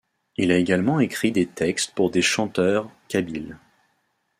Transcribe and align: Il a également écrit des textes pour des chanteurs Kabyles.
Il 0.35 0.51
a 0.51 0.57
également 0.57 0.99
écrit 0.99 1.31
des 1.31 1.45
textes 1.45 1.91
pour 1.93 2.09
des 2.09 2.23
chanteurs 2.23 2.89
Kabyles. 3.07 3.55